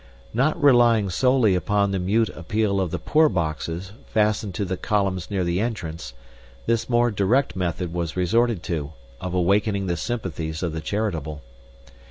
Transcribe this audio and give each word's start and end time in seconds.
Not 0.33 0.59
relying 0.59 1.11
solely 1.11 1.53
upon 1.53 1.91
the 1.91 1.99
mute 1.99 2.29
appeal 2.29 2.81
of 2.81 2.89
the 2.89 2.97
poor 2.97 3.29
boxes 3.29 3.91
fastened 4.07 4.55
to 4.55 4.65
the 4.65 4.75
columns 4.75 5.29
near 5.29 5.43
the 5.43 5.59
entrance, 5.61 6.15
this 6.65 6.89
more 6.89 7.11
direct 7.11 7.55
method 7.55 7.93
was 7.93 8.17
resorted 8.17 8.63
to, 8.63 8.93
of 9.19 9.35
awakening 9.35 9.85
the 9.85 9.95
sympathies 9.97 10.63
of 10.63 10.73
the 10.73 10.81
charitable. 10.81 11.43